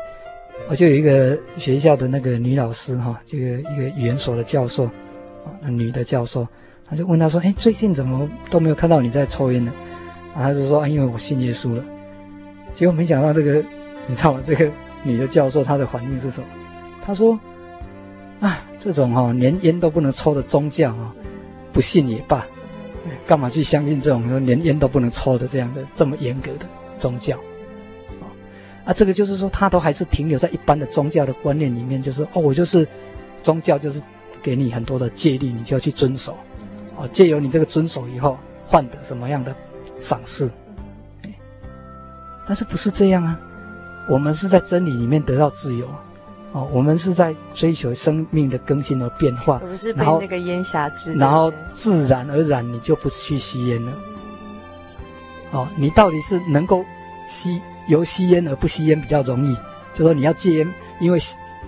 [0.68, 4.84] 我就有一个学校的那个女老师哈，这个一个语言所的教授，
[5.62, 6.46] 啊，女的教授，
[6.86, 9.72] 他就问他说：“哎，最近怎么都没有看到你在抽烟呢？”
[10.34, 11.84] 啊，他就说：“啊，因为我信耶稣了。”
[12.72, 13.64] 结果没想到这个，
[14.06, 14.40] 你知道吗？
[14.44, 14.70] 这个
[15.02, 16.46] 女的教授她的反应是什么？
[17.02, 17.38] 她说
[18.40, 21.14] ：“啊，这种哈连烟都不能抽的宗教啊，
[21.72, 22.46] 不信也罢，
[23.26, 26.66] 干嘛去相信这种连烟都不能抽的这样的这么严格的
[26.98, 27.38] 宗教？”
[28.88, 32.88] 啊，这个就是说，他都还是停留在一般的宗教的观念里面，就是哦，我就是
[33.42, 34.00] 宗教，就是
[34.42, 36.34] 给你很多的戒律，你就要去遵守，
[36.96, 39.54] 哦，借由你这个遵守以后，换得什么样的
[40.00, 40.50] 赏赐？
[42.46, 43.38] 但是不是这样啊？
[44.08, 45.86] 我们是在真理里面得到自由，
[46.52, 53.92] 哦，我们是在追求生命的更新和变化，不是被那个烟辖制，然后自然而然你就不去吸烟了。
[55.50, 56.82] 哦，你到底是能够
[57.28, 57.60] 吸？
[57.88, 59.54] 由吸烟而不吸烟比较容易，
[59.92, 61.18] 就说你要戒烟，因为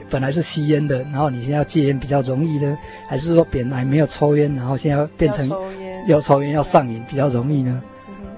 [0.08, 5.50] 本来是吸烟的，然后你现在要戒烟比较容易呢，还是说本来没有抽烟，然后现在要变成
[6.06, 7.82] 要抽烟要上瘾比较容易呢？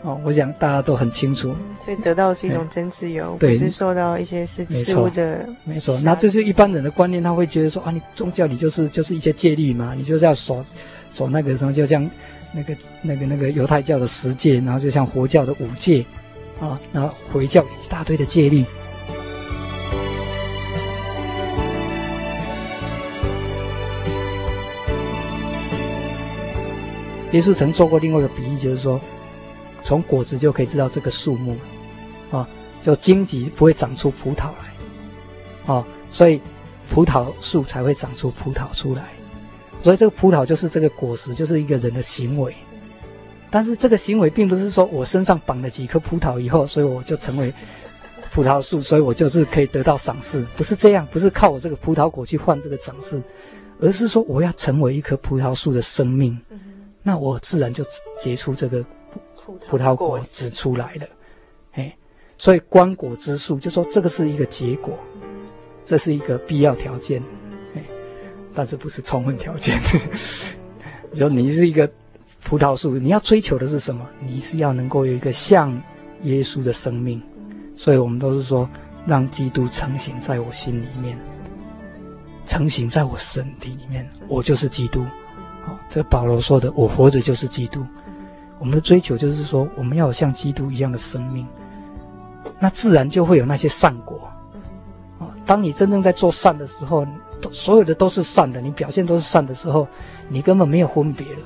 [0.02, 5.96] 哦，我想大家都很清楚，所以得到的是一种真自由，是受到一些是事物的没错。
[6.04, 10.64] 那这就是一般人的观念，他会觉得说啊，你宗教你就是就是一些戒律嘛，你就是要守
[11.08, 12.10] 守那个什么，就像
[12.52, 16.04] 那个那个那个犹太教的十戒，然后就像佛教的五戒。
[16.62, 18.64] 啊，那回教一大堆的戒律。
[27.32, 29.00] 耶稣曾做过另外一个比喻，就是说，
[29.82, 31.56] 从果子就可以知道这个树木，
[32.30, 32.48] 啊，
[32.80, 36.40] 就荆棘不会长出葡萄来，啊，所以
[36.88, 39.08] 葡萄树才会长出葡萄出来，
[39.82, 42.54] 所以这个葡萄就是这个果实，就是一个人的行为。
[43.52, 47.52] 但是这个行为并不是说我身上绑了几颗葡萄以后，所以我就成为
[48.32, 53.22] 葡萄树，所以我就是可以得到赏赐，不是这样，不是靠我这个葡萄果去换这个赏赐，
[53.78, 56.40] 而是说我要成为一棵葡萄树的生命，
[57.02, 57.84] 那我自然就
[58.18, 58.82] 结出这个
[59.68, 61.06] 葡萄果子出来了。
[61.72, 61.94] 哎，
[62.38, 64.98] 所以观果之树就说这个是一个结果，
[65.84, 67.22] 这是一个必要条件。
[67.74, 67.84] 哎，
[68.54, 69.78] 但是不是充分条件。
[71.12, 71.86] 你说你是一个
[72.44, 74.06] 葡萄树，你要追求的是什么？
[74.20, 75.72] 你是要能够有一个像
[76.24, 77.20] 耶稣的生命。
[77.76, 78.68] 所以我们都是说，
[79.06, 81.18] 让基督成型在我心里面，
[82.44, 85.04] 成型在我身体里面，我就是基督。
[85.64, 87.84] 好，这保罗说的，我活着就是基督。
[88.58, 91.46] 我们的追求就是说，我们要有像基督一样的生命，
[92.60, 94.28] 那自然就会有那些善果。
[95.18, 97.06] 啊，当你真正在做善的时候，
[97.50, 99.88] 所有的都是善的，你表现都是善的时候，
[100.28, 101.38] 你根本没有分别了，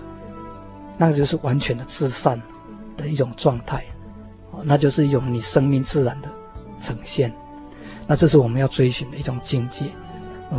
[0.96, 2.40] 那个就是完全的至善
[2.96, 3.84] 的一种状态。
[4.64, 6.30] 那就是一种你生命自然的
[6.80, 7.30] 呈现，
[8.06, 9.84] 那这是我们要追寻的一种境界。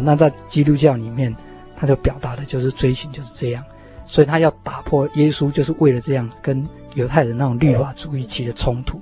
[0.04, 1.36] 那在基督教里面，
[1.76, 3.63] 他就表达的就是追寻就是这样，
[4.06, 9.00] 所以他要打破耶稣就是为了这样跟犹太人那种律法主义起的冲突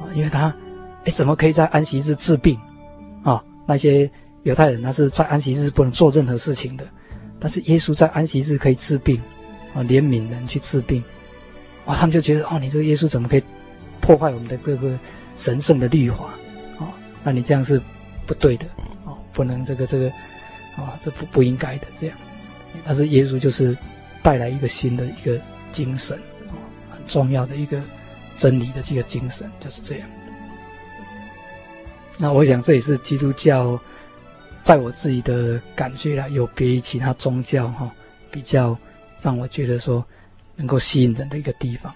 [0.00, 0.54] 啊，因为他
[1.04, 2.58] 哎怎么可以在安息日治病
[3.22, 3.44] 啊？
[3.66, 4.10] 那些
[4.44, 6.86] 犹太人他是在安息日不能做任何事情的，
[7.38, 9.20] 但是耶稣在安息日可以治病
[9.74, 11.02] 啊，怜悯人去治病
[11.84, 13.42] 啊，他们就觉得哦，你这个耶稣怎么可以？
[14.00, 14.98] 破坏我们的这个
[15.36, 16.34] 神圣的律法，
[16.78, 16.88] 啊、
[17.22, 17.80] 那你这样是
[18.26, 18.64] 不对的，
[19.04, 20.08] 啊、不能这个这个，
[20.74, 22.16] 啊、这不不应该的这样。
[22.84, 23.76] 但是耶稣就是
[24.22, 25.38] 带来一个新的一个
[25.70, 26.16] 精神，
[26.48, 26.56] 啊、
[26.90, 27.80] 很重要的一个
[28.36, 30.08] 真理的这个精神就是这样。
[32.18, 33.78] 那我想这也是基督教
[34.62, 37.90] 在我自己的感觉啦，有别于其他宗教哈、哦，
[38.30, 38.76] 比较
[39.20, 40.04] 让我觉得说
[40.56, 41.94] 能够吸引人的一个地方。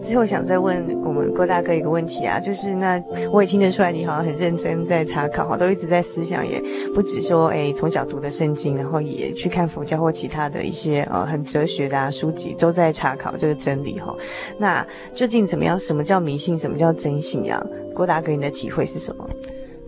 [0.00, 3.02] 最后想再问我们郭大哥一个问题啊，就是那
[3.32, 6.62] 我也听得出来，你好像很认真在查考哈，都一直在思想，也
[6.94, 14.14] 不止说哎从小读的圣经，然后也去看佛教或其他的一些呃很哲学的书籍，都在查考这个真理哈。
[14.58, 15.78] 那究竟怎么样？
[15.78, 16.58] 什么叫迷信？
[16.58, 17.64] 什么叫真信仰？
[17.94, 19.28] 郭大哥，你的体会是什么？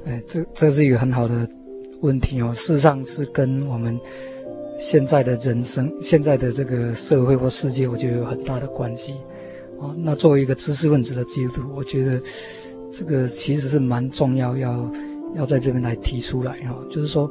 [0.07, 1.35] 哎，这这是一个很好的
[2.01, 2.53] 问题哦。
[2.55, 3.99] 事实上是跟我们。
[4.81, 9.17] 现在的人生，现在的这个社会或世界，我觉得有很大的关系。
[9.81, 12.21] 哦，那作为一个知识分子的基督徒，我觉得
[12.91, 14.91] 这个其实是蛮重要，要
[15.35, 16.77] 要在这边来提出来哈。
[16.91, 17.31] 就是说，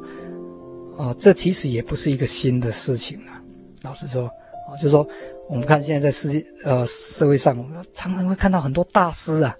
[0.96, 3.42] 啊，这其实也不是一个新的事情啊。
[3.82, 5.06] 老实说，啊，就是说，
[5.48, 9.54] 我们看现在在世界呃社会上，我们常常会看到很多大师啊，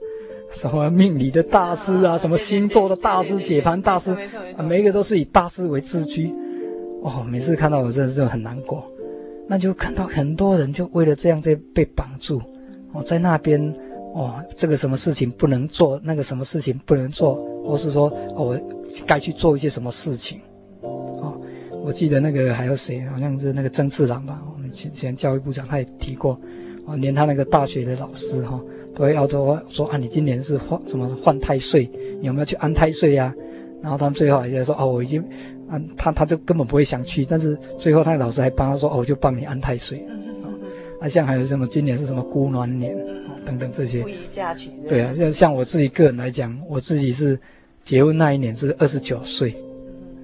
[0.50, 4.12] 什么命理的大师啊，什么星座的大师、解盘大师，
[4.56, 6.32] 啊，每一个都是以大师为自居。
[7.02, 8.84] 哦，每次看到我真的是很难过，
[9.46, 12.42] 那就看到很多人就为了这样在被绑住，
[12.92, 13.60] 哦，在那边，
[14.14, 17.34] 哦，这个什么事情不能做，那个什么事情不能做，
[17.64, 18.60] 或是说，哦，我
[19.06, 20.40] 该去做一些什么事情，
[20.82, 21.38] 哦，
[21.84, 26.40] 我记得那个还有谁，好像是那个曾志郎吧，我们前前教育部长他也提过，
[26.86, 28.60] 哦，连他那个大学的老师哈，
[28.94, 33.34] 都会要说说啊，你今年是换什么换太岁，你有没有去安太岁呀？
[33.80, 35.24] 然后他们最后还在说，哦，我已经。
[35.68, 40.02] 啊，他他就根本不会想去，但是最后他的老师还帮他说：“哦，我就帮你安太岁。”
[41.00, 44.02] 啊，像还有什么今年是什么孤鸾年，哦，等等这些。
[44.02, 44.70] 不宜嫁娶。
[44.88, 47.38] 对啊，像像我自己个人来讲，我自己是
[47.84, 49.54] 结婚那一年是二十九岁，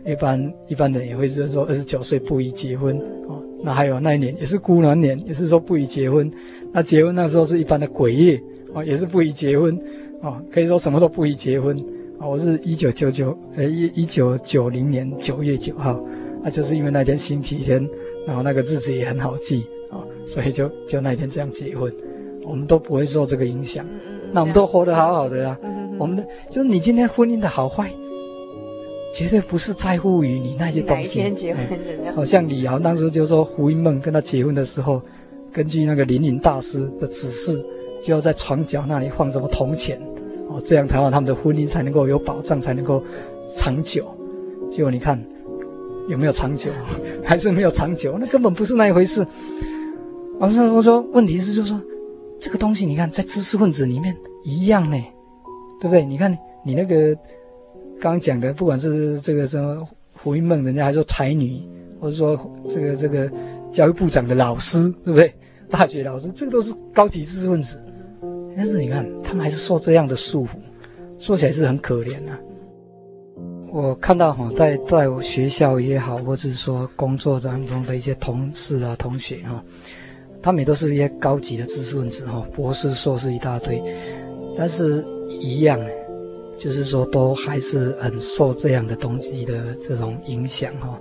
[0.05, 2.99] 一般一般人也会是说二十九岁不宜结婚
[3.29, 3.41] 哦。
[3.63, 6.31] 那还有那一年也是孤鸾年，也是说不宜结婚。
[6.73, 8.41] 那结婚那时候是一般的鬼月
[8.73, 9.79] 哦，也是不宜结婚
[10.23, 11.77] 哦，可以说什么都不宜结婚。
[12.21, 16.03] 我是一九九九，呃，一一九九零年九月九号，
[16.43, 17.87] 啊，就是因为那天星期天，
[18.27, 21.93] 然后那个日子也很好记啊，所以就就那天这样结婚，
[22.45, 23.87] 我们都不会受这个影响，
[24.33, 25.59] 那我们都活得好好的啊，
[25.99, 27.91] 我们的就是你今天婚姻的好坏，
[29.15, 31.23] 绝对不是在乎于你那些东西。
[32.15, 35.01] 好像李敖当时就说胡因梦跟他结婚的时候，
[35.53, 37.65] 根据那个灵隐大师的指示，
[38.03, 40.01] 就要在床角那里放什么铜钱。
[40.51, 43.03] 哦，这样才让，他们的婚姻才能够有保障，才能够
[43.47, 44.05] 长久。
[44.69, 45.19] 结果你看，
[46.07, 46.71] 有没有长久？
[47.25, 48.19] 还是没有长久？
[48.21, 49.27] 那根本不是那一回事。
[50.39, 51.81] 我说，我说，问题是就是说，
[52.39, 54.97] 这个东西，你看，在知识分子里面一样呢，
[55.81, 56.05] 对不对？
[56.05, 57.15] 你看你那个
[58.01, 61.63] 刚刚讲的，不管是这个什么胡因梦，人家还说才女，
[62.01, 63.31] 或者说这个这个
[63.71, 65.33] 教育部长的老师，对不对？
[65.71, 67.83] 大学老师，这个都是高级知识分子。
[68.57, 70.57] 但是你看，他们还是受这样的束缚，
[71.19, 72.39] 说起来是很可怜啊。
[73.73, 79.65] 我看到哈，在在我学校也好，或者说工作当中的一些同事啊、同学哈，
[80.45, 83.83] 他们也都是一些高级的知识分子哈，博士、硕士一大堆，
[84.55, 85.03] 但是
[85.41, 85.81] 一样，
[86.59, 91.01] 就是说都还是很受这样的东西的这种影响哈。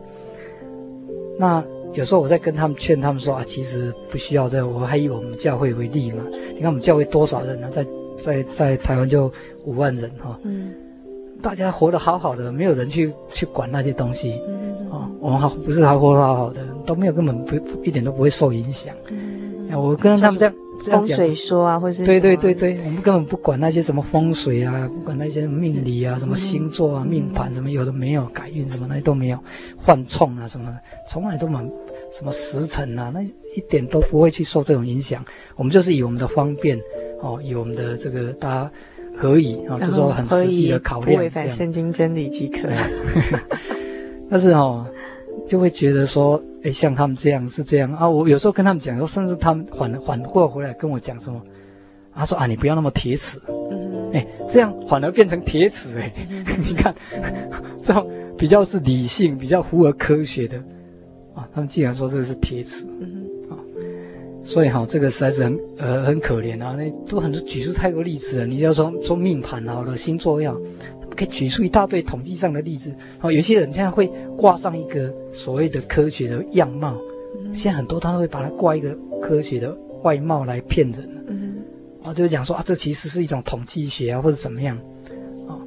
[1.37, 1.61] 那。
[1.93, 6.23] 有时候我在跟他们劝他们说啊，其实不需要这样，我还以我们教会为例嘛。
[6.55, 7.69] 你看我们教会多少人呢？
[7.69, 7.85] 在
[8.17, 9.31] 在在台湾就
[9.63, 10.39] 五万人哈。
[10.43, 10.73] 嗯。
[11.39, 14.41] 大家活得好好的，没有人去去管那些东西。
[14.47, 14.89] 嗯。
[14.89, 18.95] 哦，我们好不是还活得好好的，都没有根本不一点都不会受影响。
[19.11, 19.32] 嗯。
[19.75, 20.53] 我跟他们这样。
[20.81, 29.37] 风水说啊，或是对对对对，我们根本不管那些什么风水啊，不管那些命理啊，什么星座啊、命盘什么有的没有，改运什么那些都没有，
[29.77, 31.63] 换冲啊什么的，从来都蛮
[32.11, 35.23] 什么时辰啊，那一点都不会去受这种影响。
[35.55, 36.77] 我们就是以我们的方便
[37.21, 38.71] 哦，以我们的这个大家
[39.15, 42.67] 合以啊，就说很实际的考量，不违反圣经真理即可。
[44.29, 44.85] 但是哦，
[45.47, 46.43] 就会觉得说。
[46.63, 48.09] 哎，像他们这样是这样啊！
[48.09, 51.41] 我有时候跟他们讲说，甚至他们反反过回来跟我讲什么，
[52.15, 53.37] 他说啊，你不要那么铁齿，
[53.69, 56.95] 嗯，哎，这样反而变成铁齿哎，嗯、 你看，
[57.83, 60.57] 这种比较是理性、比较符合科学的
[61.35, 63.59] 啊，他们竟然说这个是铁齿，嗯啊，
[64.41, 70.57] 所以哈，这个实在是很呃很可怜啊，那都很多举出太多例子了，你要说说命盘好了，星座要。
[71.13, 76.97] 可以举出一大堆统计上的例子，哦，有些人现在会挂上一个所谓的科学的样貌，
[77.53, 81.55] 现在很多他都会把它挂一个科学的外貌来骗人，嗯，
[82.03, 84.77] 啊，就是讲说啊，这其实是一种统计学啊，或者怎么样，
[85.47, 85.57] 啊，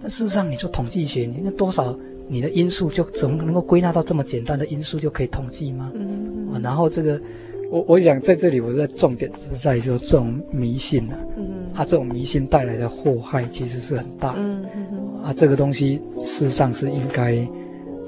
[0.00, 5.90] 但事实上你说统计学，你那多少你的因素就怎么能够归纳到这么简单的因素就可以统计吗？
[5.94, 7.20] 嗯，啊，然后这个。
[7.68, 17.46] 我我想在这里，我在重点是在说这种迷信啊，嗯，它这种迷信带来的祸害其实是很大的，嗯嗯，啊，这个东西事实上是应该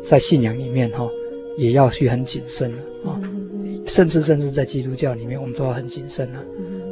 [0.02, 1.06] 在信仰里面哈，
[1.58, 3.20] 也要去很谨慎的啊，
[3.86, 6.40] 甚至甚至在基督教里面，我们都要很谨慎啊。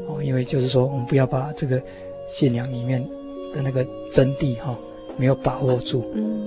[0.07, 1.83] 哦，因为就是说，我们不要把这个
[2.29, 3.03] 信仰里面
[3.55, 4.79] 的那个真谛哈、哦，
[5.17, 6.05] 没有把握住。
[6.15, 6.46] 嗯。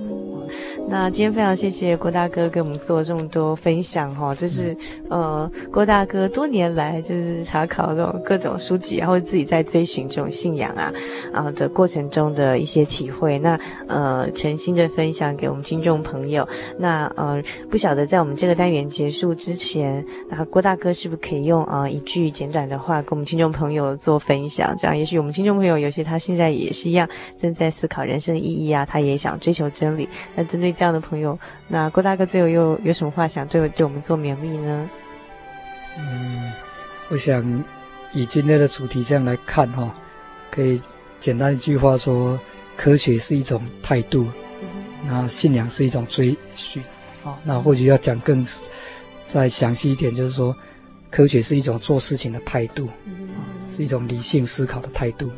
[0.90, 4.76] 那今天非常谢谢郭大哥给我们做这么多分享哈，这是
[5.08, 10.92] 呃郭大哥多年来就是查考这种各种书籍，然后自己在追寻这种信仰啊
[11.32, 13.38] 啊的过程中的一些体会。
[13.38, 16.46] 那呃诚心的分享给我们听众朋友。
[16.76, 24.76] 那呃不晓得在我们这个单元结束之前，那郭大哥是不是可以用啊、呃、一句简短的话跟我们听众朋友做分享？
[24.76, 27.08] 这样也许我们听众朋友有些他现在也是一样
[27.40, 30.08] 正在思考人生的意义啊，他也想追求真理。
[30.34, 34.88] 那针对这样的朋友，那郭大哥最后又有什么话想对对我们做勉励呢？
[35.98, 36.50] 嗯，
[37.10, 37.64] 我想
[38.14, 39.94] 以今天的主题这样来看哈，
[40.50, 40.80] 可以
[41.18, 42.40] 简单一句话说：
[42.78, 44.26] 科学是一种态度，
[45.06, 46.82] 那信仰是一种追寻。
[47.24, 48.42] 啊，那或许要讲更
[49.28, 50.56] 再详细一点，就是说，
[51.10, 55.30] 科学是一种做事情的态度，啊，是一种理性思考的态度。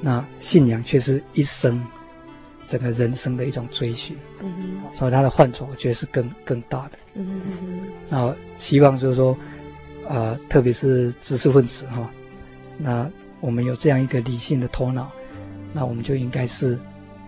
[0.00, 1.84] 那信仰却是一生。
[2.68, 4.52] 整个人生的一种追寻，嗯
[4.82, 6.98] 哼，所以他的范畴，我觉得是更更大的。
[8.08, 9.32] 那希望就是说，
[10.06, 12.08] 啊、呃，特别是知识分子哈，
[12.76, 13.10] 那
[13.40, 15.10] 我们有这样一个理性的头脑，
[15.72, 16.78] 那我们就应该是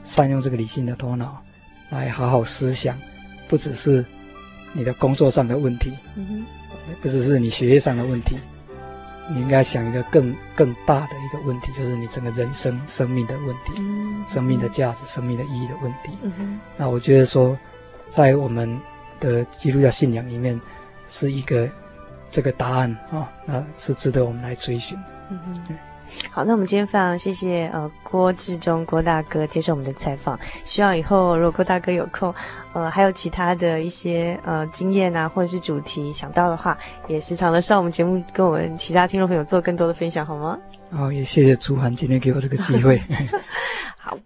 [0.04, 1.42] 善用这个理性的头脑，
[1.90, 2.96] 来好好思想，
[3.48, 4.04] 不只是
[4.72, 6.44] 你的工作上的问题，嗯哼，
[7.00, 8.36] 不只是你学业上的问题。
[9.32, 16.16] 你应该想一个更更大的一个问题，就是你整个人生生命的问题，嗯、生命的价值、生命的意义的问题。
[16.22, 17.56] 嗯、哼那我觉得说，
[18.08, 18.80] 在我们
[19.18, 20.60] 的基督教信仰里面，
[21.06, 21.68] 是一个
[22.30, 24.98] 这个答案啊、哦，那是值得我们来追寻。
[25.30, 25.74] 嗯哼
[26.30, 30.38] 好，那我们今天非常谢谢呃郭志忠郭大哥接受我们的采访。
[30.64, 32.34] 希望以后如果郭大哥有空，
[32.72, 36.76] 呃还有其他的一些呃经验啊或者是主题想到的话，
[37.08, 40.58] 也时常的上我们节目跟我们其他听众朋友做更多的分享，好吗？
[40.90, 43.00] 好，也谢谢朱涵今天给我这个机会。
[43.98, 44.16] 好。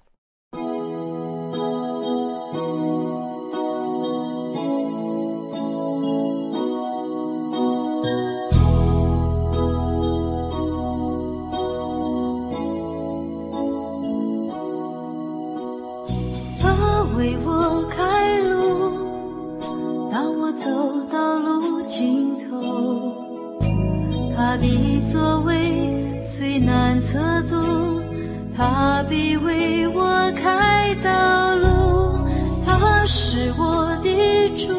[28.57, 32.17] 他必为我开道路，
[32.65, 34.73] 他是我的主，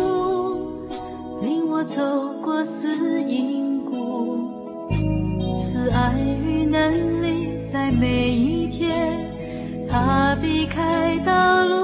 [1.41, 2.01] 领我走
[2.41, 4.37] 过死荫谷，
[5.59, 6.13] 慈爱
[6.47, 9.29] 与能力在每一天，
[9.89, 11.75] 他必开道路，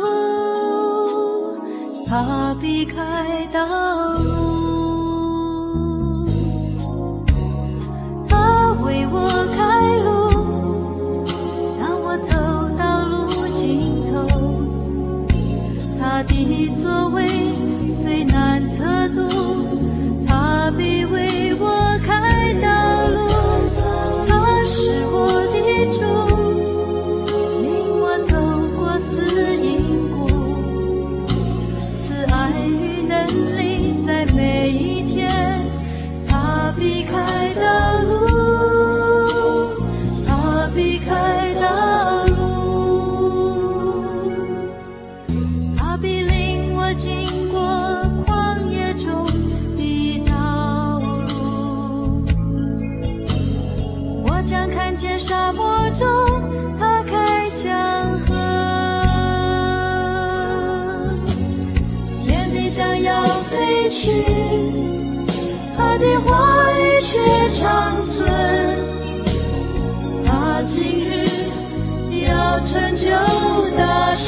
[2.08, 4.41] 他必开道路。
[16.82, 17.27] 所谓
[17.88, 18.25] 随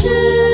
[0.04, 0.53] 是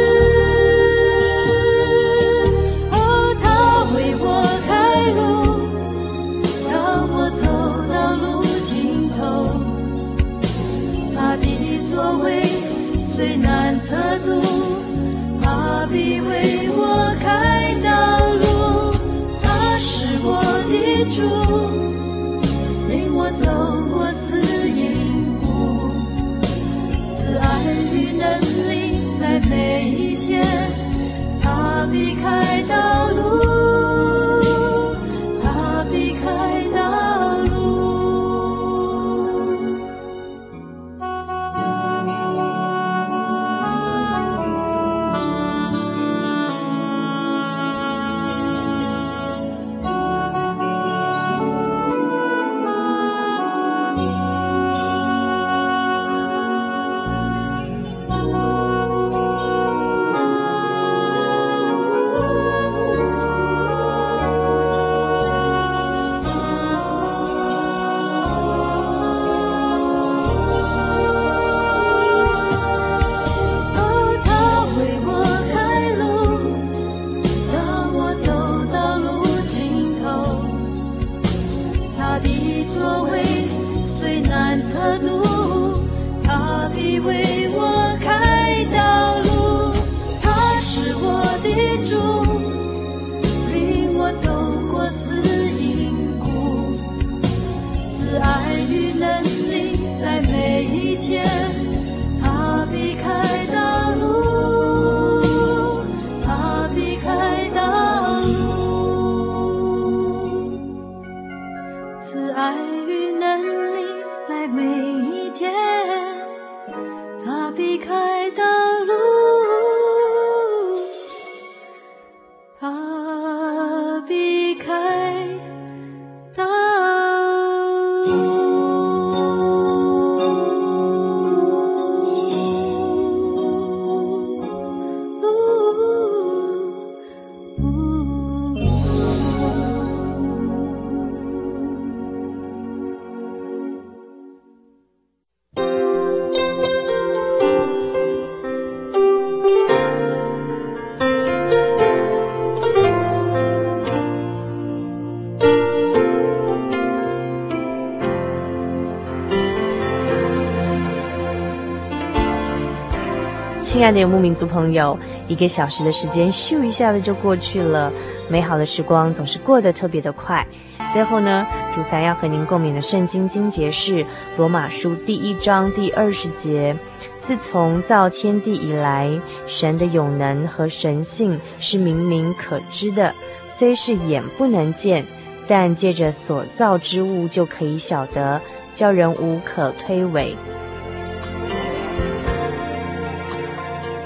[163.79, 164.99] 亲爱的游牧民族朋友，
[165.29, 167.89] 一个小时的时间咻一下子就过去了，
[168.27, 170.45] 美好的时光总是过得特别的快。
[170.91, 174.05] 最后呢，主凡要和您共勉的圣经经节是
[174.35, 176.77] 罗马书第一章第二十节：
[177.21, 179.09] 自从造天地以来，
[179.47, 183.15] 神的永能和神性是明明可知的，
[183.47, 185.05] 虽是眼不能见，
[185.47, 188.41] 但借着所造之物就可以晓得，
[188.75, 190.33] 叫人无可推诿。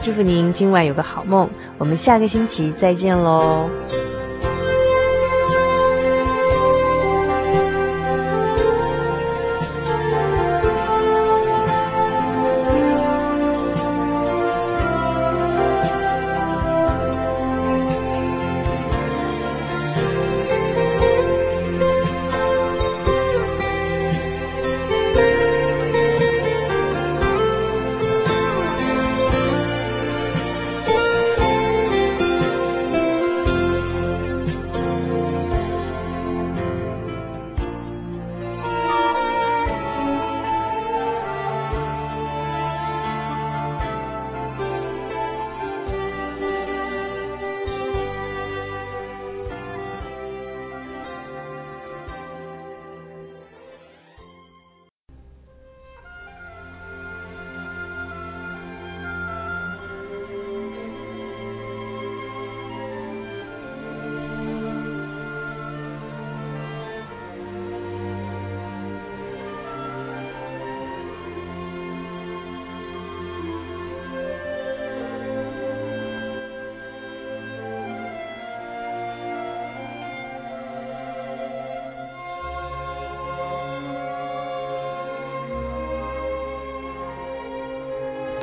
[0.03, 3.69] 祝福您今晚有个好梦，我们下个星期再见喽。